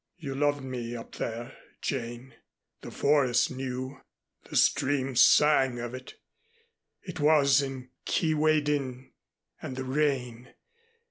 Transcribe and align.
"You 0.17 0.33
loved 0.33 0.63
me 0.63 0.95
up 0.95 1.17
there, 1.17 1.55
Jane. 1.79 2.33
The 2.81 2.89
forest 2.89 3.51
knew. 3.51 4.01
The 4.49 4.55
stream 4.55 5.15
sang 5.15 5.77
of 5.77 5.93
it. 5.93 6.15
It 7.03 7.19
was 7.19 7.61
in 7.61 7.91
Kee 8.05 8.33
way 8.33 8.61
din 8.61 9.11
and 9.61 9.75
the 9.75 9.85
rain. 9.85 10.55